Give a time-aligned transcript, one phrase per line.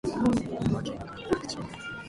[0.03, 0.49] 群馬県
[0.99, 1.59] 甘楽町